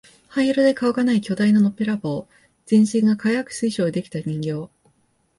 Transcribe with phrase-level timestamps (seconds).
[0.29, 2.27] 灰色で顔がない巨大なのっぺらぼう、
[2.65, 4.71] 全身が輝く水晶で出来た人形、